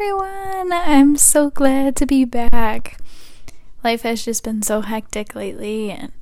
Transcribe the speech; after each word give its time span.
everyone! 0.00 0.72
I'm 0.72 1.16
so 1.16 1.50
glad 1.50 1.96
to 1.96 2.06
be 2.06 2.24
back. 2.24 3.00
Life 3.82 4.02
has 4.02 4.24
just 4.24 4.44
been 4.44 4.62
so 4.62 4.80
hectic 4.80 5.34
lately, 5.34 5.90
and 5.90 6.12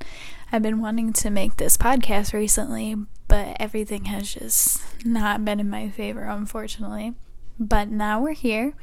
I've 0.51 0.63
been 0.63 0.81
wanting 0.81 1.13
to 1.13 1.29
make 1.29 1.57
this 1.57 1.77
podcast 1.77 2.33
recently, 2.33 2.95
but 3.27 3.55
everything 3.59 4.05
has 4.05 4.33
just 4.33 4.81
not 5.05 5.45
been 5.45 5.59
in 5.59 5.69
my 5.69 5.89
favor, 5.89 6.23
unfortunately. 6.23 7.13
But 7.59 7.89
now 7.89 8.19
we're 8.19 8.31
here, 8.31 8.73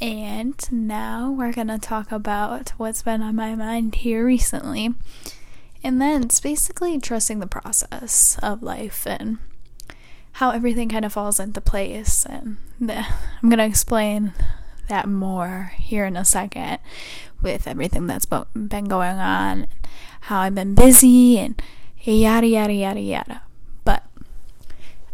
and 0.00 0.56
now 0.72 1.30
we're 1.30 1.52
gonna 1.52 1.78
talk 1.78 2.10
about 2.10 2.70
what's 2.78 3.02
been 3.02 3.20
on 3.20 3.36
my 3.36 3.54
mind 3.54 3.96
here 3.96 4.24
recently. 4.24 4.94
And 5.84 6.00
then 6.00 6.22
it's 6.22 6.40
basically 6.40 6.98
trusting 6.98 7.40
the 7.40 7.46
process 7.46 8.38
of 8.42 8.62
life 8.62 9.06
and 9.06 9.40
how 10.32 10.50
everything 10.50 10.88
kind 10.88 11.04
of 11.04 11.12
falls 11.12 11.38
into 11.38 11.60
place. 11.60 12.26
And 12.26 12.56
the, 12.80 12.98
I'm 13.42 13.48
going 13.48 13.58
to 13.58 13.64
explain 13.64 14.32
that 14.88 15.08
more 15.08 15.72
here 15.78 16.04
in 16.04 16.16
a 16.16 16.24
second 16.24 16.78
with 17.40 17.66
everything 17.66 18.06
that's 18.06 18.26
been 18.26 18.84
going 18.84 19.18
on, 19.18 19.66
how 20.22 20.40
I've 20.40 20.54
been 20.54 20.74
busy, 20.74 21.38
and 21.38 21.60
yada, 22.00 22.46
yada, 22.46 22.72
yada, 22.72 23.00
yada. 23.00 23.42
But 23.84 24.04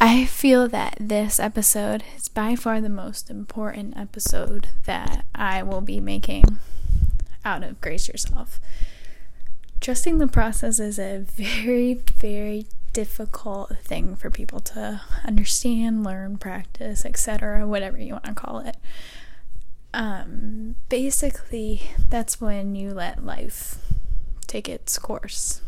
I 0.01 0.25
feel 0.25 0.69
that 0.69 0.97
this 1.01 1.41
episode 1.41 2.05
is 2.17 2.29
by 2.29 2.55
far 2.55 2.81
the 2.81 2.89
most 2.89 3.31
important 3.31 3.97
episode 3.97 4.69
that 4.85 5.25
I 5.35 5.63
will 5.63 5.81
be 5.81 6.01
making 6.01 6.59
out 7.45 7.63
of 7.63 7.81
Grace 7.81 8.09
Yourself. 8.09 8.61
Trusting 9.81 10.19
the 10.19 10.29
process 10.29 10.79
is 10.79 10.99
a 10.99 11.19
very, 11.37 11.95
very 11.95 12.67
difficult 12.93 13.77
thing 13.83 14.17
for 14.17 14.31
people 14.31 14.61
to 14.61 15.01
understand, 15.25 16.05
learn, 16.05 16.39
practice, 16.39 17.05
etc., 17.05 17.67
whatever 17.67 17.99
you 17.99 18.13
want 18.13 18.25
to 18.25 18.35
call 18.35 18.59
it. 18.61 18.77
Um, 19.95 20.77
basically, 20.89 21.83
that's 22.11 22.41
when 22.41 22.75
you 22.75 22.93
let 22.93 23.25
life 23.25 23.77
take 24.47 24.69
its 24.69 24.99
course, 24.99 25.61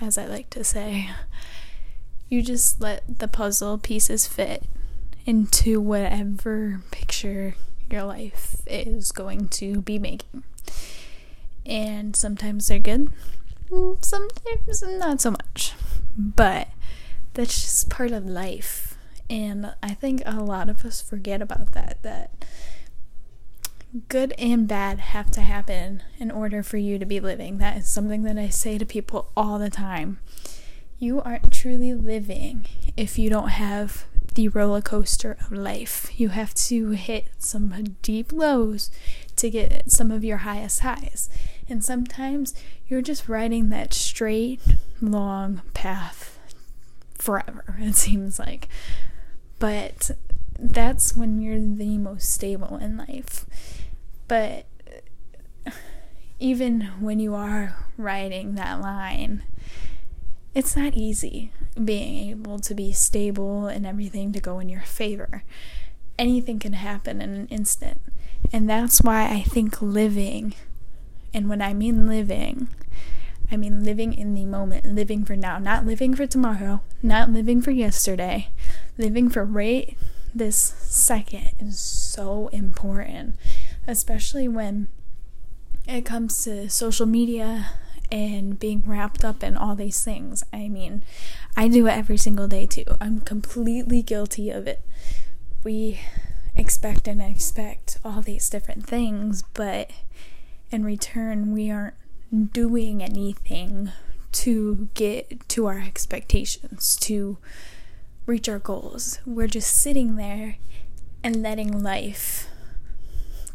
as 0.00 0.18
I 0.18 0.26
like 0.26 0.50
to 0.50 0.64
say. 0.64 1.10
You 2.28 2.42
just 2.42 2.80
let 2.80 3.18
the 3.18 3.28
puzzle 3.28 3.78
pieces 3.78 4.26
fit 4.26 4.64
into 5.26 5.80
whatever 5.80 6.80
picture 6.90 7.54
your 7.90 8.04
life 8.04 8.56
is 8.66 9.12
going 9.12 9.48
to 9.48 9.82
be 9.82 9.98
making. 9.98 10.42
And 11.64 12.16
sometimes 12.16 12.68
they're 12.68 12.78
good, 12.78 13.12
sometimes 14.00 14.82
not 14.82 15.20
so 15.20 15.30
much. 15.30 15.74
But 16.16 16.68
that's 17.34 17.62
just 17.62 17.90
part 17.90 18.10
of 18.10 18.26
life. 18.26 18.96
And 19.30 19.74
I 19.82 19.94
think 19.94 20.22
a 20.26 20.42
lot 20.42 20.68
of 20.68 20.84
us 20.84 21.00
forget 21.00 21.40
about 21.40 21.72
that 21.72 22.02
that 22.02 22.44
good 24.08 24.32
and 24.38 24.66
bad 24.66 24.98
have 24.98 25.30
to 25.30 25.42
happen 25.42 26.02
in 26.18 26.30
order 26.30 26.62
for 26.62 26.78
you 26.78 26.98
to 26.98 27.04
be 27.04 27.20
living. 27.20 27.58
That 27.58 27.76
is 27.76 27.88
something 27.88 28.22
that 28.22 28.38
I 28.38 28.48
say 28.48 28.78
to 28.78 28.86
people 28.86 29.30
all 29.36 29.58
the 29.58 29.70
time. 29.70 30.18
You 30.98 31.20
aren't 31.20 31.52
truly 31.52 31.94
living 31.94 32.66
if 32.96 33.18
you 33.18 33.28
don't 33.28 33.48
have 33.48 34.04
the 34.34 34.48
roller 34.48 34.80
coaster 34.80 35.36
of 35.40 35.52
life. 35.52 36.10
You 36.18 36.28
have 36.28 36.54
to 36.54 36.90
hit 36.90 37.28
some 37.38 37.96
deep 38.02 38.32
lows 38.32 38.90
to 39.36 39.50
get 39.50 39.90
some 39.90 40.10
of 40.10 40.24
your 40.24 40.38
highest 40.38 40.80
highs. 40.80 41.28
And 41.68 41.84
sometimes 41.84 42.54
you're 42.86 43.02
just 43.02 43.28
riding 43.28 43.68
that 43.70 43.92
straight, 43.92 44.60
long 45.02 45.62
path 45.74 46.38
forever, 47.18 47.76
it 47.78 47.96
seems 47.96 48.38
like. 48.38 48.68
But 49.58 50.12
that's 50.58 51.16
when 51.16 51.40
you're 51.40 51.58
the 51.58 51.98
most 51.98 52.30
stable 52.30 52.76
in 52.76 52.96
life. 52.96 53.46
But 54.28 54.66
even 56.38 56.90
when 56.98 57.20
you 57.20 57.34
are 57.34 57.76
riding 57.96 58.54
that 58.54 58.80
line, 58.80 59.44
it's 60.54 60.76
not 60.76 60.94
easy 60.94 61.52
being 61.82 62.30
able 62.30 62.58
to 62.58 62.74
be 62.74 62.92
stable 62.92 63.66
and 63.66 63.86
everything 63.86 64.32
to 64.32 64.40
go 64.40 64.58
in 64.58 64.68
your 64.68 64.82
favor. 64.82 65.44
Anything 66.18 66.58
can 66.58 66.74
happen 66.74 67.22
in 67.22 67.34
an 67.34 67.46
instant. 67.48 68.00
And 68.52 68.68
that's 68.68 69.00
why 69.00 69.28
I 69.28 69.42
think 69.42 69.80
living, 69.80 70.54
and 71.32 71.48
when 71.48 71.62
I 71.62 71.72
mean 71.72 72.06
living, 72.06 72.68
I 73.52 73.56
mean 73.58 73.84
living 73.84 74.14
in 74.14 74.34
the 74.34 74.46
moment, 74.46 74.86
living 74.86 75.24
for 75.24 75.36
now, 75.36 75.58
not 75.58 75.84
living 75.84 76.14
for 76.16 76.26
tomorrow, 76.26 76.80
not 77.02 77.30
living 77.30 77.60
for 77.60 77.70
yesterday, 77.70 78.48
living 78.96 79.28
for 79.28 79.44
right 79.44 79.96
this 80.34 80.56
second 80.56 81.50
is 81.60 81.78
so 81.78 82.48
important, 82.48 83.36
especially 83.86 84.48
when 84.48 84.88
it 85.86 86.06
comes 86.06 86.42
to 86.44 86.70
social 86.70 87.04
media 87.04 87.66
and 88.10 88.58
being 88.58 88.82
wrapped 88.86 89.24
up 89.24 89.42
in 89.42 89.56
all 89.56 89.74
these 89.74 90.02
things. 90.02 90.42
I 90.52 90.68
mean, 90.68 91.02
I 91.56 91.68
do 91.68 91.86
it 91.86 91.96
every 91.96 92.16
single 92.16 92.48
day 92.48 92.66
too. 92.66 92.84
I'm 93.00 93.20
completely 93.20 94.02
guilty 94.02 94.50
of 94.50 94.66
it. 94.66 94.82
We 95.64 96.00
expect 96.56 97.08
and 97.08 97.20
expect 97.20 97.98
all 98.04 98.22
these 98.22 98.48
different 98.48 98.86
things, 98.86 99.42
but 99.54 99.90
in 100.70 100.84
return, 100.84 101.52
we 101.52 101.70
aren't 101.70 101.94
doing 102.52 103.02
anything 103.02 103.90
to 104.32 104.88
get 104.94 105.48
to 105.50 105.66
our 105.66 105.78
expectations, 105.78 106.96
to 106.96 107.38
reach 108.24 108.48
our 108.48 108.58
goals. 108.58 109.18
We're 109.26 109.48
just 109.48 109.76
sitting 109.76 110.16
there 110.16 110.56
and 111.22 111.42
letting 111.42 111.82
life 111.82 112.48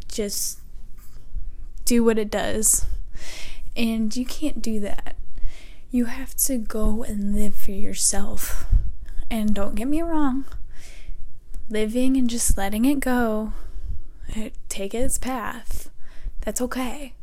just 0.08 0.60
do 1.86 2.04
what 2.04 2.20
it 2.20 2.30
does. 2.30 2.86
And 3.76 4.16
you 4.16 4.26
can't 4.26 4.62
do 4.62 4.80
that. 4.82 5.16
You 5.90 6.06
have 6.06 6.36
to 6.36 6.58
go 6.58 7.04
and 7.04 7.36
live 7.36 7.56
for 7.56 7.72
yourself. 7.72 8.66
And 9.30 9.54
don't 9.54 9.76
get 9.76 9.88
me 9.88 10.02
wrong, 10.02 10.46
living 11.70 12.16
and 12.16 12.30
just 12.30 12.58
letting 12.58 12.86
it 12.86 13.00
go, 13.00 13.54
take 14.70 14.94
its 14.94 15.18
path, 15.18 15.90
that's 16.42 16.62
okay. 16.62 17.14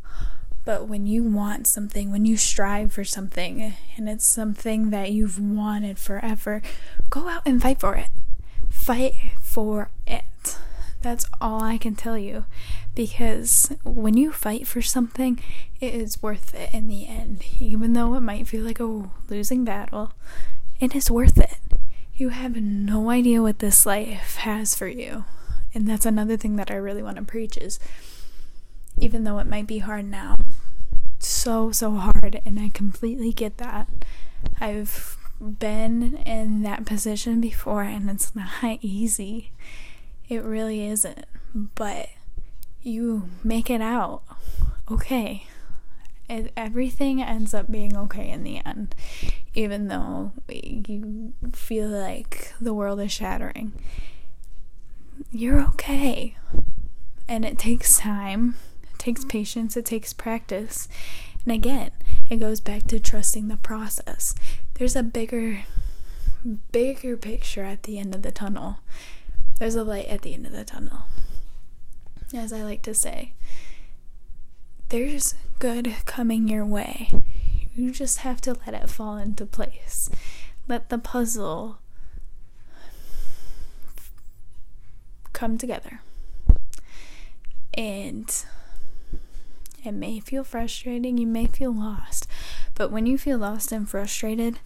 But 0.65 0.89
when 0.89 1.07
you 1.07 1.23
want 1.23 1.67
something, 1.67 2.11
when 2.11 2.25
you 2.25 2.37
strive 2.37 2.93
for 2.93 3.05
something, 3.05 3.75
and 3.97 4.09
it's 4.09 4.27
something 4.27 4.91
that 4.91 5.13
you've 5.13 5.39
wanted 5.39 5.99
forever, 5.99 6.63
go 7.11 7.29
out 7.29 7.43
and 7.45 7.61
fight 7.61 7.81
for 7.81 7.95
it. 7.97 8.09
Fight 8.71 9.15
for 9.43 9.91
it. 10.07 10.59
That's 11.03 11.27
all 11.39 11.63
I 11.63 11.77
can 11.77 11.95
tell 11.95 12.17
you. 12.17 12.47
Because 12.95 13.75
when 13.85 14.17
you 14.17 14.33
fight 14.33 14.67
for 14.67 14.81
something, 14.81 15.39
it 15.81 15.95
is 15.95 16.23
worth 16.23 16.55
it 16.55 16.73
in 16.73 16.89
the 16.89 17.07
end. 17.07 17.45
Even 17.61 17.93
though 17.93 18.15
it 18.15 18.21
might 18.21 18.49
feel 18.49 18.65
like 18.65 18.81
a 18.81 19.11
losing 19.29 19.65
battle, 19.65 20.13
it 20.81 20.95
is 20.95 21.11
worth 21.11 21.37
it. 21.37 21.59
You 22.17 22.31
have 22.31 22.57
no 22.57 23.11
idea 23.11 23.43
what 23.43 23.59
this 23.59 23.85
life 23.85 24.37
has 24.37 24.75
for 24.75 24.87
you. 24.87 25.25
And 25.75 25.87
that's 25.87 26.07
another 26.07 26.37
thing 26.37 26.57
that 26.57 26.71
I 26.71 26.77
really 26.77 27.03
want 27.03 27.17
to 27.17 27.23
preach 27.23 27.59
is 27.59 27.79
even 28.99 29.25
though 29.25 29.39
it 29.39 29.47
might 29.47 29.67
be 29.67 29.79
hard 29.79 30.05
now. 30.07 30.39
So, 31.25 31.73
so 31.73 31.93
hard, 31.93 32.41
and 32.45 32.61
I 32.61 32.69
completely 32.69 33.33
get 33.33 33.59
that. 33.59 33.89
I've 34.61 35.17
been 35.41 36.17
in 36.19 36.63
that 36.63 36.85
position 36.85 37.41
before, 37.41 37.83
and 37.83 38.11
it's 38.11 38.35
not 38.37 38.49
easy. 38.83 39.53
It 40.29 40.43
really 40.43 40.87
isn't. 40.87 41.25
But 41.55 42.09
you 42.83 43.29
make 43.43 43.71
it 43.71 43.81
out 43.81 44.23
okay. 44.91 45.47
It, 46.29 46.53
everything 46.57 47.23
ends 47.23 47.53
up 47.53 47.71
being 47.71 47.97
okay 47.97 48.31
in 48.31 48.45
the 48.45 48.61
end, 48.65 48.95
even 49.55 49.89
though 49.89 50.33
you 50.49 51.35
feel 51.53 51.89
like 51.89 52.55
the 52.61 52.73
world 52.73 53.01
is 53.01 53.13
shattering. 53.13 53.73
You're 55.31 55.61
okay. 55.61 56.37
And 57.29 57.45
it 57.45 57.59
takes 57.59 57.99
time, 57.99 58.57
takes 59.05 59.25
patience, 59.27 59.77
it 59.77 59.85
takes 59.85 60.15
practice. 60.15 60.89
And 61.45 61.53
again, 61.53 61.91
it 62.31 62.37
goes 62.37 62.61
back 62.61 62.85
to 62.85 62.99
trusting 62.99 63.49
the 63.49 63.59
process. 63.59 64.35
There's 64.75 64.97
a 64.97 65.03
bigger, 65.03 65.65
bigger 66.73 67.17
picture 67.19 67.65
at 67.65 67.83
the 67.83 67.99
end 67.99 68.15
of 68.15 68.23
the 68.23 68.33
tunnel. 68.33 68.79
There's 69.59 69.75
a 69.75 69.85
light 69.85 70.07
at 70.07 70.23
the 70.23 70.33
end 70.33 70.47
of 70.47 70.53
the 70.53 70.65
tunnel. 70.65 71.03
As 72.35 72.51
I 72.51 72.63
like 72.63 72.81
to 72.83 72.95
say, 72.95 73.35
there's 74.89 75.35
good 75.59 75.95
coming 76.07 76.49
your 76.49 76.65
way. 76.65 77.11
You 77.75 77.91
just 77.91 78.21
have 78.21 78.41
to 78.43 78.57
let 78.67 78.75
it 78.75 78.89
fall 78.89 79.19
into 79.19 79.45
place. 79.45 80.09
Let 80.67 80.89
the 80.89 80.99
puzzle 80.99 81.79
come 85.35 85.59
together. 85.59 86.01
And 87.75 88.35
it 89.87 89.93
may 89.93 90.21
feel 90.21 90.45
frustrating, 90.45 91.19
you 91.19 91.27
may 91.27 91.47
feel 91.47 91.73
lost, 91.73 92.27
but 92.75 92.91
when 92.91 93.07
you 93.07 93.19
feel 93.19 93.39
lost 93.39 93.73
and 93.73 93.89
frustrated, 93.89 94.59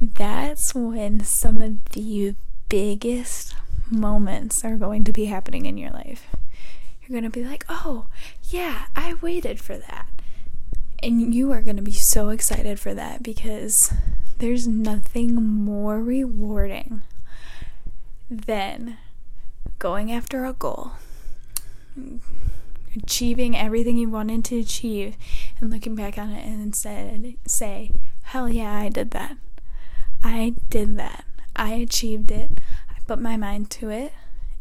that's 0.00 0.74
when 0.74 1.20
some 1.20 1.60
of 1.60 1.84
the 1.90 2.34
biggest 2.68 3.54
moments 3.90 4.64
are 4.64 4.76
going 4.76 5.04
to 5.04 5.12
be 5.12 5.26
happening 5.26 5.66
in 5.66 5.78
your 5.78 5.90
life. 5.90 6.26
You're 7.00 7.20
going 7.20 7.30
to 7.30 7.38
be 7.38 7.44
like, 7.44 7.64
oh, 7.68 8.06
yeah, 8.50 8.86
I 8.94 9.14
waited 9.20 9.60
for 9.60 9.78
that. 9.78 10.06
And 11.02 11.34
you 11.34 11.52
are 11.52 11.62
going 11.62 11.76
to 11.76 11.82
be 11.82 11.92
so 11.92 12.28
excited 12.28 12.78
for 12.78 12.92
that 12.94 13.22
because 13.22 13.92
there's 14.38 14.68
nothing 14.68 15.34
more 15.34 16.02
rewarding 16.02 17.02
than 18.30 18.98
going 19.78 20.12
after 20.12 20.44
a 20.44 20.52
goal, 20.52 20.92
achieving 22.96 23.56
everything 23.56 23.96
you 23.96 24.08
wanted 24.08 24.44
to 24.46 24.58
achieve, 24.58 25.16
and 25.60 25.70
looking 25.70 25.94
back 25.94 26.18
on 26.18 26.30
it 26.30 26.44
and 26.44 26.62
instead 26.62 27.34
say, 27.46 27.90
hell 28.22 28.48
yeah, 28.48 28.74
I 28.74 28.88
did 28.88 29.10
that. 29.12 29.36
I 30.22 30.54
did 30.70 30.96
that. 30.98 31.24
I 31.56 31.74
achieved 31.74 32.30
it. 32.30 32.60
I 32.90 32.94
put 33.06 33.20
my 33.20 33.36
mind 33.36 33.70
to 33.70 33.90
it. 33.90 34.12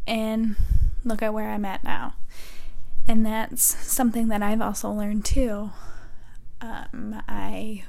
And 0.06 0.56
look 1.04 1.22
at 1.22 1.34
where 1.34 1.50
I'm 1.50 1.66
at 1.66 1.84
now. 1.84 2.14
And 3.08 3.26
that's 3.26 3.64
something 3.64 4.28
that 4.28 4.42
I've 4.42 4.62
also 4.62 4.90
learned 4.90 5.26
too. 5.26 5.72
Um, 6.62 7.22
I 7.28 7.84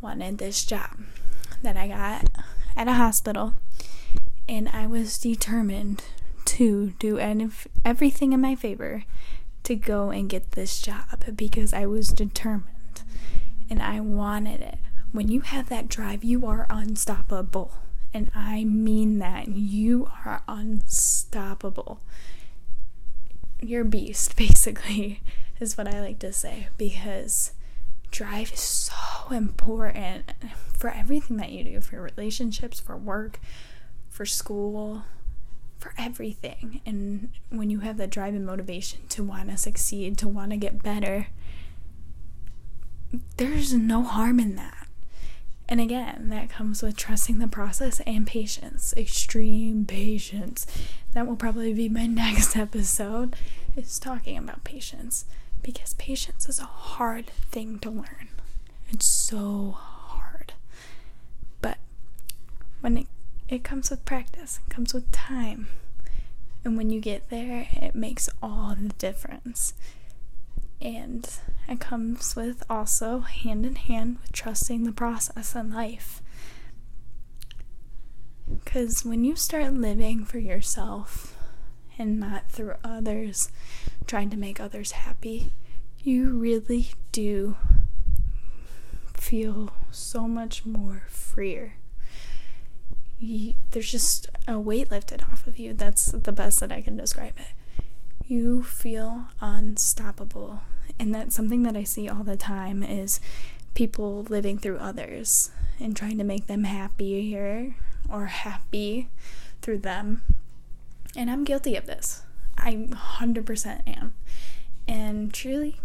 wanted 0.00 0.38
this 0.38 0.64
job 0.64 0.98
that 1.62 1.76
I 1.76 1.88
got 1.88 2.28
at 2.76 2.88
a 2.88 2.94
hospital, 2.94 3.54
and 4.48 4.68
I 4.68 4.86
was 4.86 5.18
determined 5.18 6.02
to 6.60 6.90
do 6.98 7.18
everything 7.86 8.34
in 8.34 8.40
my 8.42 8.54
favor 8.54 9.04
to 9.62 9.74
go 9.74 10.10
and 10.10 10.28
get 10.28 10.50
this 10.52 10.78
job 10.78 11.06
because 11.34 11.72
I 11.72 11.86
was 11.86 12.08
determined 12.08 13.00
and 13.70 13.82
I 13.82 14.00
wanted 14.00 14.60
it. 14.60 14.76
When 15.10 15.28
you 15.28 15.40
have 15.40 15.70
that 15.70 15.88
drive, 15.88 16.22
you 16.22 16.44
are 16.44 16.66
unstoppable. 16.68 17.72
And 18.12 18.30
I 18.34 18.64
mean 18.64 19.20
that. 19.20 19.48
You 19.48 20.10
are 20.26 20.42
unstoppable. 20.46 22.02
You're 23.62 23.80
a 23.80 23.86
beast, 23.86 24.36
basically, 24.36 25.22
is 25.60 25.78
what 25.78 25.88
I 25.88 26.02
like 26.02 26.18
to 26.18 26.30
say. 26.30 26.68
Because 26.76 27.52
drive 28.10 28.52
is 28.52 28.60
so 28.60 29.32
important 29.32 30.32
for 30.76 30.90
everything 30.90 31.38
that 31.38 31.52
you 31.52 31.64
do 31.64 31.80
for 31.80 32.02
relationships, 32.02 32.78
for 32.78 32.98
work, 32.98 33.40
for 34.10 34.26
school, 34.26 35.04
for 35.80 35.94
everything. 35.98 36.80
And 36.86 37.30
when 37.48 37.70
you 37.70 37.80
have 37.80 37.96
that 37.96 38.10
drive 38.10 38.34
and 38.34 38.46
motivation 38.46 39.00
to 39.08 39.24
want 39.24 39.50
to 39.50 39.56
succeed, 39.56 40.18
to 40.18 40.28
want 40.28 40.50
to 40.50 40.56
get 40.56 40.82
better, 40.82 41.28
there's 43.38 43.72
no 43.72 44.02
harm 44.02 44.38
in 44.38 44.54
that. 44.56 44.86
And 45.68 45.80
again, 45.80 46.28
that 46.30 46.50
comes 46.50 46.82
with 46.82 46.96
trusting 46.96 47.38
the 47.38 47.48
process 47.48 48.00
and 48.00 48.26
patience, 48.26 48.92
extreme 48.96 49.86
patience. 49.86 50.66
That 51.12 51.26
will 51.26 51.36
probably 51.36 51.72
be 51.72 51.88
my 51.88 52.06
next 52.08 52.56
episode 52.56 53.36
is 53.76 53.98
talking 53.98 54.36
about 54.36 54.64
patience 54.64 55.24
because 55.62 55.94
patience 55.94 56.48
is 56.48 56.58
a 56.58 56.64
hard 56.64 57.28
thing 57.28 57.78
to 57.80 57.90
learn. 57.90 58.28
It's 58.90 59.06
so 59.06 59.76
hard. 59.78 60.54
But 61.62 61.78
when 62.80 62.98
it 62.98 63.06
it 63.50 63.64
comes 63.64 63.90
with 63.90 64.04
practice, 64.04 64.60
it 64.64 64.70
comes 64.70 64.94
with 64.94 65.10
time. 65.10 65.66
And 66.64 66.76
when 66.76 66.90
you 66.90 67.00
get 67.00 67.30
there, 67.30 67.66
it 67.72 67.94
makes 67.94 68.28
all 68.40 68.76
the 68.80 68.90
difference. 68.90 69.74
And 70.80 71.28
it 71.68 71.80
comes 71.80 72.36
with 72.36 72.62
also 72.70 73.20
hand 73.20 73.66
in 73.66 73.74
hand 73.74 74.18
with 74.22 74.32
trusting 74.32 74.84
the 74.84 74.92
process 74.92 75.54
in 75.56 75.72
life. 75.72 76.22
Because 78.48 79.04
when 79.04 79.24
you 79.24 79.34
start 79.36 79.72
living 79.72 80.24
for 80.24 80.38
yourself 80.38 81.36
and 81.98 82.20
not 82.20 82.50
through 82.50 82.74
others, 82.84 83.50
trying 84.06 84.30
to 84.30 84.36
make 84.36 84.60
others 84.60 84.92
happy, 84.92 85.52
you 85.98 86.30
really 86.30 86.90
do 87.10 87.56
feel 89.14 89.70
so 89.90 90.28
much 90.28 90.64
more 90.64 91.04
freer. 91.08 91.74
You, 93.20 93.54
there's 93.70 93.90
just 93.90 94.28
a 94.48 94.58
weight 94.58 94.90
lifted 94.90 95.22
off 95.30 95.46
of 95.46 95.58
you. 95.58 95.74
That's 95.74 96.06
the 96.06 96.32
best 96.32 96.60
that 96.60 96.72
I 96.72 96.80
can 96.80 96.96
describe 96.96 97.34
it 97.38 97.54
you 98.30 98.62
feel 98.62 99.24
unstoppable. 99.40 100.60
And 101.00 101.12
that's 101.12 101.34
something 101.34 101.64
that 101.64 101.76
I 101.76 101.82
see 101.82 102.08
all 102.08 102.22
the 102.22 102.36
time 102.36 102.84
is 102.84 103.20
people 103.74 104.22
living 104.28 104.56
through 104.56 104.78
others 104.78 105.50
and 105.80 105.96
trying 105.96 106.16
to 106.18 106.24
make 106.24 106.46
them 106.46 106.62
happier 106.64 107.74
or 108.08 108.26
happy 108.26 109.08
through 109.62 109.78
them. 109.78 110.22
And 111.16 111.28
I'm 111.28 111.42
guilty 111.42 111.74
of 111.74 111.86
this. 111.86 112.22
I 112.56 112.74
100% 112.74 113.98
am. 113.98 114.14
And 114.86 115.34
truly, 115.34 115.80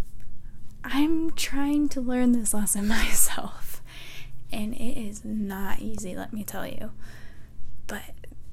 I'm 0.84 1.32
trying 1.32 1.90
to 1.90 2.02
learn 2.02 2.32
this 2.34 2.54
lesson 2.54 2.88
myself. 2.90 3.82
And 4.52 4.76
it 4.76 5.00
is 5.00 5.26
not 5.26 5.80
easy, 5.80 6.16
let 6.16 6.32
me 6.32 6.44
tell 6.44 6.68
you. 6.68 6.92
But 7.88 8.04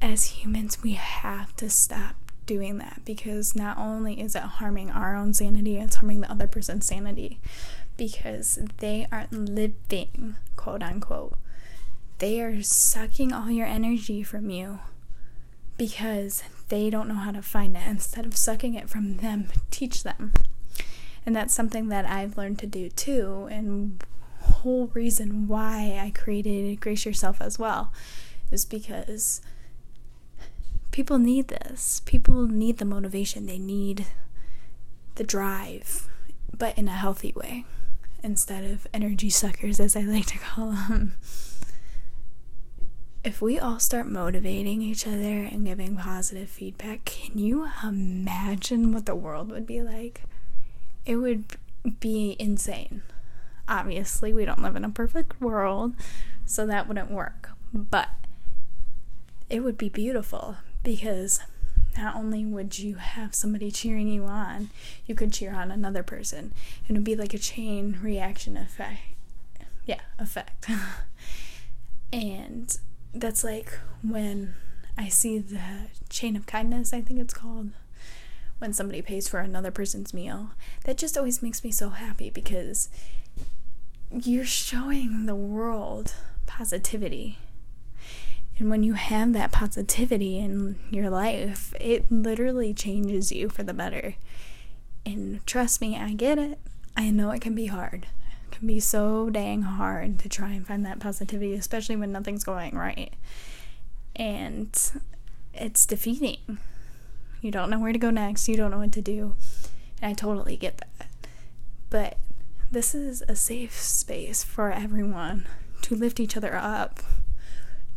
as 0.00 0.24
humans, 0.24 0.82
we 0.82 0.94
have 0.94 1.54
to 1.56 1.70
stop 1.70 2.16
doing 2.44 2.78
that 2.78 3.02
because 3.04 3.54
not 3.54 3.78
only 3.78 4.20
is 4.20 4.34
it 4.34 4.42
harming 4.42 4.90
our 4.90 5.14
own 5.14 5.32
sanity, 5.32 5.78
it's 5.78 5.96
harming 5.96 6.20
the 6.20 6.30
other 6.30 6.46
person's 6.46 6.86
sanity 6.86 7.40
because 7.96 8.58
they 8.78 9.06
aren't 9.12 9.32
living, 9.32 10.36
quote 10.56 10.82
unquote. 10.82 11.36
They 12.18 12.40
are 12.40 12.62
sucking 12.62 13.32
all 13.32 13.50
your 13.50 13.66
energy 13.66 14.22
from 14.22 14.50
you 14.50 14.80
because 15.76 16.42
they 16.68 16.90
don't 16.90 17.08
know 17.08 17.14
how 17.14 17.32
to 17.32 17.42
find 17.42 17.76
it. 17.76 17.82
Instead 17.86 18.26
of 18.26 18.36
sucking 18.36 18.74
it 18.74 18.88
from 18.88 19.18
them, 19.18 19.48
teach 19.70 20.02
them. 20.02 20.32
And 21.24 21.34
that's 21.34 21.54
something 21.54 21.88
that 21.88 22.04
I've 22.04 22.36
learned 22.36 22.58
to 22.60 22.66
do 22.66 22.88
too, 22.88 23.48
and 23.50 24.02
whole 24.40 24.88
reason 24.94 25.46
why 25.46 26.00
I 26.02 26.10
created 26.10 26.80
Grace 26.80 27.06
Yourself 27.06 27.40
as 27.40 27.58
well 27.58 27.92
is 28.52 28.64
because 28.64 29.40
people 30.90 31.18
need 31.18 31.48
this. 31.48 32.00
People 32.04 32.46
need 32.46 32.78
the 32.78 32.84
motivation. 32.84 33.46
They 33.46 33.58
need 33.58 34.06
the 35.16 35.24
drive, 35.24 36.08
but 36.56 36.76
in 36.78 36.88
a 36.88 36.92
healthy 36.92 37.32
way 37.34 37.64
instead 38.22 38.64
of 38.64 38.86
energy 38.94 39.28
suckers, 39.28 39.80
as 39.80 39.96
I 39.96 40.02
like 40.02 40.26
to 40.26 40.38
call 40.38 40.70
them. 40.70 41.14
If 43.24 43.40
we 43.40 43.58
all 43.58 43.78
start 43.78 44.08
motivating 44.08 44.82
each 44.82 45.06
other 45.06 45.44
and 45.44 45.64
giving 45.64 45.96
positive 45.96 46.48
feedback, 46.48 47.04
can 47.04 47.38
you 47.38 47.68
imagine 47.82 48.92
what 48.92 49.06
the 49.06 49.14
world 49.14 49.50
would 49.50 49.66
be 49.66 49.80
like? 49.80 50.22
It 51.06 51.16
would 51.16 51.44
be 52.00 52.36
insane. 52.38 53.02
Obviously, 53.68 54.32
we 54.32 54.44
don't 54.44 54.62
live 54.62 54.76
in 54.76 54.84
a 54.84 54.90
perfect 54.90 55.40
world, 55.40 55.94
so 56.44 56.66
that 56.66 56.88
wouldn't 56.88 57.10
work. 57.10 57.50
But 57.72 58.08
it 59.52 59.62
would 59.62 59.76
be 59.76 59.90
beautiful 59.90 60.56
because 60.82 61.40
not 61.98 62.16
only 62.16 62.42
would 62.46 62.78
you 62.78 62.94
have 62.94 63.34
somebody 63.34 63.70
cheering 63.70 64.08
you 64.08 64.24
on, 64.24 64.70
you 65.04 65.14
could 65.14 65.30
cheer 65.30 65.54
on 65.54 65.70
another 65.70 66.02
person. 66.02 66.54
It 66.88 66.92
would 66.94 67.04
be 67.04 67.14
like 67.14 67.34
a 67.34 67.38
chain 67.38 67.98
reaction 68.02 68.56
effect. 68.56 69.02
Yeah, 69.84 70.00
effect. 70.18 70.66
and 72.12 72.78
that's 73.12 73.44
like 73.44 73.78
when 74.02 74.54
I 74.96 75.08
see 75.08 75.38
the 75.38 75.60
chain 76.08 76.34
of 76.34 76.46
kindness, 76.46 76.94
I 76.94 77.02
think 77.02 77.20
it's 77.20 77.34
called, 77.34 77.72
when 78.58 78.72
somebody 78.72 79.02
pays 79.02 79.28
for 79.28 79.40
another 79.40 79.70
person's 79.70 80.14
meal. 80.14 80.52
That 80.84 80.96
just 80.96 81.18
always 81.18 81.42
makes 81.42 81.62
me 81.62 81.70
so 81.70 81.90
happy 81.90 82.30
because 82.30 82.88
you're 84.10 84.46
showing 84.46 85.26
the 85.26 85.34
world 85.34 86.14
positivity 86.46 87.38
and 88.62 88.70
when 88.70 88.84
you 88.84 88.92
have 88.92 89.32
that 89.32 89.50
positivity 89.50 90.38
in 90.38 90.78
your 90.88 91.10
life, 91.10 91.74
it 91.80 92.08
literally 92.12 92.72
changes 92.72 93.32
you 93.32 93.48
for 93.48 93.64
the 93.64 93.74
better. 93.74 94.14
And 95.04 95.44
trust 95.48 95.80
me, 95.80 95.96
I 95.98 96.12
get 96.12 96.38
it. 96.38 96.60
I 96.96 97.10
know 97.10 97.32
it 97.32 97.40
can 97.40 97.56
be 97.56 97.66
hard. 97.66 98.06
It 98.46 98.56
can 98.56 98.68
be 98.68 98.78
so 98.78 99.30
dang 99.30 99.62
hard 99.62 100.20
to 100.20 100.28
try 100.28 100.50
and 100.50 100.64
find 100.64 100.86
that 100.86 101.00
positivity, 101.00 101.54
especially 101.54 101.96
when 101.96 102.12
nothing's 102.12 102.44
going 102.44 102.76
right. 102.76 103.12
And 104.14 104.80
it's 105.52 105.84
defeating. 105.84 106.58
You 107.40 107.50
don't 107.50 107.68
know 107.68 107.80
where 107.80 107.92
to 107.92 107.98
go 107.98 108.10
next, 108.10 108.46
you 108.46 108.56
don't 108.56 108.70
know 108.70 108.78
what 108.78 108.92
to 108.92 109.02
do. 109.02 109.34
And 110.00 110.12
I 110.12 110.14
totally 110.14 110.56
get 110.56 110.76
that. 110.78 111.08
But 111.90 112.16
this 112.70 112.94
is 112.94 113.24
a 113.26 113.34
safe 113.34 113.76
space 113.76 114.44
for 114.44 114.70
everyone 114.70 115.48
to 115.80 115.96
lift 115.96 116.20
each 116.20 116.36
other 116.36 116.54
up 116.54 117.00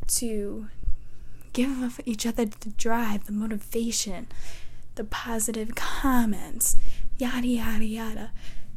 to 0.08 0.68
give 1.54 2.00
each 2.06 2.26
other 2.26 2.46
the 2.46 2.70
drive, 2.72 3.26
the 3.26 3.32
motivation, 3.32 4.28
the 4.96 5.04
positive 5.04 5.76
comments, 5.76 6.78
yada 7.18 7.48
yada 7.48 7.86
yada. 7.86 8.32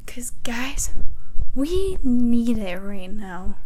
Because, 0.05 0.31
guys, 0.43 0.91
we 1.55 1.99
need 2.03 2.59
it 2.59 2.81
right 2.81 3.13
now. 3.13 3.57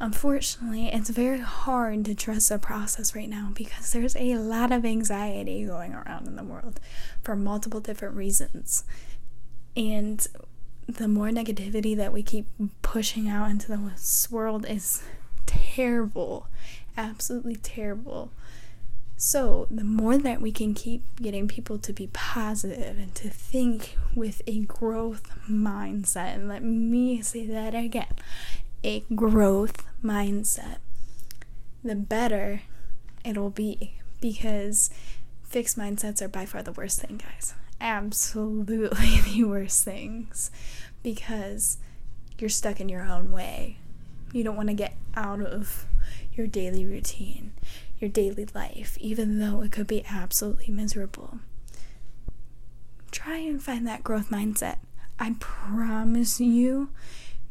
unfortunately, 0.00 0.88
it's 0.88 1.10
very 1.10 1.40
hard 1.40 2.04
to 2.04 2.14
trust 2.14 2.48
the 2.48 2.58
process 2.58 3.14
right 3.14 3.28
now 3.28 3.50
because 3.54 3.92
there's 3.92 4.16
a 4.16 4.36
lot 4.36 4.70
of 4.72 4.84
anxiety 4.84 5.64
going 5.64 5.92
around 5.94 6.26
in 6.26 6.36
the 6.36 6.44
world 6.44 6.80
for 7.22 7.34
multiple 7.34 7.80
different 7.80 8.14
reasons. 8.14 8.84
And 9.76 10.26
the 10.86 11.08
more 11.08 11.28
negativity 11.28 11.96
that 11.96 12.12
we 12.12 12.22
keep 12.22 12.46
pushing 12.82 13.28
out 13.28 13.50
into 13.50 13.68
the 13.68 13.90
world 14.30 14.66
is 14.68 15.02
terrible, 15.46 16.46
absolutely 16.98 17.56
terrible. 17.56 18.30
So, 19.16 19.66
the 19.70 19.84
more 19.84 20.16
that 20.18 20.40
we 20.40 20.52
can 20.52 20.74
keep 20.74 21.02
getting 21.16 21.48
people 21.48 21.78
to 21.78 21.92
be 21.92 22.08
positive 22.12 22.98
and 22.98 23.14
to 23.16 23.28
think 23.28 23.96
with 24.14 24.42
a 24.46 24.60
growth 24.60 25.30
mindset, 25.48 26.34
and 26.34 26.48
let 26.48 26.62
me 26.62 27.22
say 27.22 27.46
that 27.46 27.74
again 27.74 28.14
a 28.84 29.00
growth 29.14 29.84
mindset, 30.04 30.78
the 31.82 31.96
better 31.96 32.62
it'll 33.24 33.50
be 33.50 33.94
because 34.20 34.90
fixed 35.42 35.76
mindsets 35.76 36.22
are 36.22 36.28
by 36.28 36.46
far 36.46 36.62
the 36.62 36.72
worst 36.72 37.00
thing, 37.00 37.20
guys. 37.22 37.54
Absolutely 37.80 39.20
the 39.32 39.44
worst 39.44 39.84
things 39.84 40.50
because 41.02 41.78
you're 42.38 42.50
stuck 42.50 42.80
in 42.80 42.88
your 42.88 43.02
own 43.02 43.32
way. 43.32 43.78
You 44.32 44.44
don't 44.44 44.56
want 44.56 44.68
to 44.68 44.74
get 44.74 44.94
out 45.16 45.40
of 45.40 45.86
your 46.38 46.46
daily 46.46 46.86
routine, 46.86 47.52
your 47.98 48.08
daily 48.08 48.46
life, 48.54 48.96
even 48.98 49.40
though 49.40 49.60
it 49.60 49.72
could 49.72 49.88
be 49.88 50.04
absolutely 50.08 50.72
miserable. 50.72 51.40
Try 53.10 53.38
and 53.38 53.60
find 53.60 53.86
that 53.86 54.04
growth 54.04 54.30
mindset. 54.30 54.76
I 55.18 55.34
promise 55.40 56.40
you, 56.40 56.90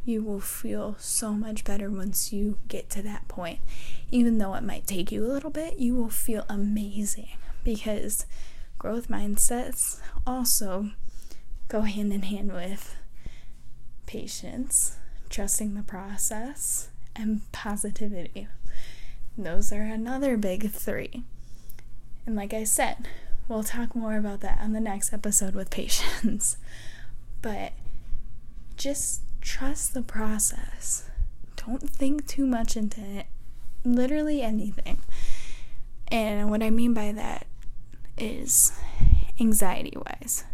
you 0.06 0.24
will 0.24 0.40
feel 0.40 0.96
so 1.00 1.34
much 1.34 1.66
better 1.66 1.92
once 1.92 2.32
you 2.32 2.58
get 2.70 2.90
to 2.92 3.02
that 3.02 3.28
point. 3.28 3.60
Even 4.10 4.38
though 4.38 4.54
it 4.54 4.64
might 4.64 4.88
take 4.88 5.12
you 5.12 5.26
a 5.26 5.28
little 5.28 5.50
bit, 5.50 5.80
you 5.80 5.94
will 5.94 6.10
feel 6.10 6.46
amazing 6.48 7.36
because 7.66 8.26
growth 8.80 9.10
mindsets 9.10 10.00
also 10.26 10.92
go 11.68 11.82
hand 11.82 12.14
in 12.14 12.22
hand 12.22 12.54
with 12.54 12.96
patience, 14.06 14.96
trusting 15.30 15.74
the 15.74 15.84
process, 15.84 16.88
and 17.14 17.42
positivity. 17.52 18.48
Those 19.38 19.72
are 19.72 19.82
another 19.82 20.36
big 20.36 20.72
three. 20.72 21.24
And 22.26 22.36
like 22.36 22.54
I 22.54 22.64
said, 22.64 23.08
we'll 23.48 23.64
talk 23.64 23.96
more 23.96 24.18
about 24.18 24.42
that 24.42 24.60
on 24.62 24.74
the 24.74 24.80
next 24.80 25.14
episode 25.14 25.54
with 25.54 25.70
patience. 25.72 26.58
but 27.42 27.74
just 28.76 29.22
trust 29.42 29.94
the 29.94 30.02
process. 30.02 31.10
Don't 31.56 31.90
think 31.90 32.28
too 32.28 32.46
much 32.48 32.76
into 32.76 33.02
it. 33.02 33.28
Literally 33.84 34.42
anything. 34.42 35.00
And 36.08 36.50
what 36.50 36.64
I 36.64 36.70
mean 36.70 36.94
by 36.94 37.12
that 37.12 37.46
is 38.18 38.72
anxiety 39.40 39.94
wise. 39.96 40.46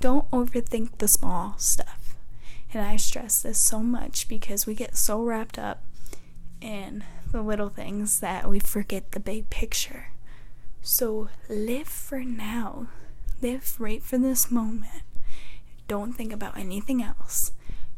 Don't 0.00 0.30
overthink 0.30 0.98
the 0.98 1.08
small 1.08 1.54
stuff. 1.58 2.16
And 2.72 2.82
I 2.84 2.96
stress 2.96 3.42
this 3.42 3.58
so 3.58 3.80
much 3.80 4.26
because 4.28 4.66
we 4.66 4.74
get 4.74 4.96
so 4.96 5.22
wrapped 5.22 5.58
up 5.58 5.82
in 6.60 7.04
the 7.34 7.42
little 7.42 7.68
things 7.68 8.20
that 8.20 8.48
we 8.48 8.60
forget 8.60 9.10
the 9.10 9.18
big 9.18 9.50
picture. 9.50 10.12
So 10.82 11.30
live 11.48 11.88
for 11.88 12.20
now. 12.20 12.86
Live 13.42 13.74
right 13.80 14.00
for 14.00 14.18
this 14.18 14.52
moment. 14.52 15.02
Don't 15.88 16.12
think 16.12 16.32
about 16.32 16.56
anything 16.56 17.02
else. 17.02 17.50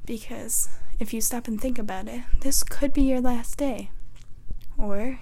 Because 0.07 0.71
if 0.99 1.12
you 1.12 1.21
stop 1.21 1.49
and 1.49 1.61
think 1.61 1.78
about 1.78 2.09
it, 2.09 2.23
this 2.40 2.62
could 2.62 2.95
be 2.95 3.02
your 3.02 3.21
last 3.21 3.59
day. 3.59 3.90
Or 4.78 5.21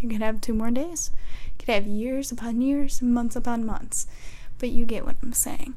you 0.00 0.08
could 0.08 0.22
have 0.22 0.40
two 0.40 0.54
more 0.54 0.70
days. 0.70 1.10
You 1.44 1.52
could 1.58 1.74
have 1.74 1.86
years 1.86 2.32
upon 2.32 2.62
years, 2.62 3.02
months 3.02 3.36
upon 3.36 3.66
months. 3.66 4.06
But 4.58 4.70
you 4.70 4.86
get 4.86 5.04
what 5.04 5.16
I'm 5.22 5.34
saying. 5.34 5.74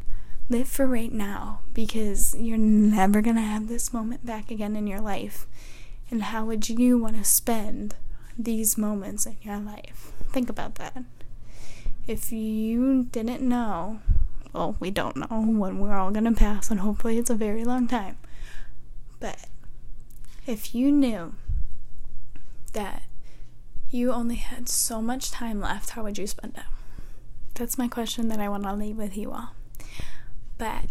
Live 0.48 0.70
for 0.70 0.88
right 0.88 1.12
now 1.12 1.60
because 1.74 2.38
you're 2.39 2.58
never 2.58 3.20
going 3.20 3.36
to 3.36 3.41
have 3.41 3.67
this 3.67 3.91
moment 3.91 4.25
back 4.25 4.50
again 4.50 4.77
in 4.77 4.88
your 4.88 5.01
life. 5.01 5.46
And 6.12 6.24
how 6.24 6.45
would 6.45 6.69
you 6.69 6.97
want 6.97 7.17
to 7.17 7.24
spend 7.24 7.95
these 8.38 8.77
moments 8.77 9.25
in 9.25 9.38
your 9.41 9.57
life? 9.57 10.12
Think 10.31 10.50
about 10.50 10.75
that. 10.75 11.03
If 12.07 12.31
you 12.31 13.05
didn't 13.12 13.41
know, 13.41 14.00
well, 14.53 14.75
we 14.79 14.91
don't 14.91 15.17
know 15.17 15.41
when 15.41 15.79
we're 15.79 15.97
all 15.97 16.12
going 16.12 16.25
to 16.25 16.31
pass, 16.31 16.69
and 16.69 16.79
hopefully 16.81 17.17
it's 17.17 17.29
a 17.29 17.35
very 17.35 17.65
long 17.65 17.88
time. 17.88 18.17
But 19.19 19.47
if 20.45 20.75
you 20.75 20.91
knew 20.91 21.33
that 22.74 23.03
you 23.89 24.12
only 24.12 24.35
had 24.35 24.69
so 24.69 25.01
much 25.01 25.31
time 25.31 25.59
left, 25.59 25.91
how 25.91 26.03
would 26.03 26.17
you 26.17 26.27
spend 26.27 26.53
it? 26.57 26.63
That's 27.55 27.77
my 27.77 27.88
question 27.88 28.27
that 28.27 28.39
I 28.39 28.50
want 28.50 28.63
to 28.63 28.74
leave 28.74 28.97
with 28.97 29.17
you 29.17 29.31
all. 29.31 29.51
But 30.57 30.85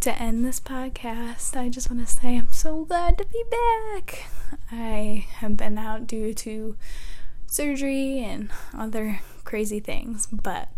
to 0.00 0.22
end 0.22 0.44
this 0.44 0.60
podcast, 0.60 1.56
I 1.56 1.68
just 1.68 1.90
want 1.90 2.06
to 2.06 2.12
say 2.12 2.36
I'm 2.36 2.52
so 2.52 2.84
glad 2.84 3.18
to 3.18 3.24
be 3.24 3.42
back. 3.50 4.26
I 4.70 5.26
have 5.36 5.56
been 5.56 5.76
out 5.76 6.06
due 6.06 6.32
to 6.34 6.76
surgery 7.46 8.20
and 8.20 8.50
other 8.76 9.20
crazy 9.44 9.80
things, 9.80 10.28
but 10.30 10.68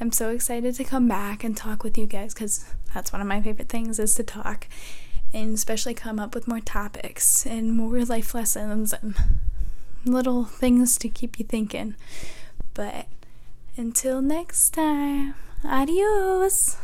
I'm 0.00 0.12
so 0.12 0.30
excited 0.30 0.74
to 0.74 0.84
come 0.84 1.08
back 1.08 1.44
and 1.44 1.56
talk 1.56 1.82
with 1.82 1.96
you 1.96 2.06
guys 2.06 2.34
because 2.34 2.66
that's 2.94 3.12
one 3.12 3.22
of 3.22 3.26
my 3.26 3.40
favorite 3.40 3.68
things 3.68 3.98
is 3.98 4.14
to 4.16 4.22
talk 4.22 4.66
and 5.32 5.54
especially 5.54 5.94
come 5.94 6.18
up 6.18 6.34
with 6.34 6.46
more 6.48 6.60
topics 6.60 7.46
and 7.46 7.72
more 7.72 8.04
life 8.04 8.34
lessons 8.34 8.92
and 8.92 9.14
little 10.04 10.44
things 10.44 10.98
to 10.98 11.08
keep 11.08 11.38
you 11.38 11.44
thinking. 11.44 11.94
But 12.74 13.06
until 13.76 14.20
next 14.20 14.70
time, 14.70 15.34
adios. 15.64 16.76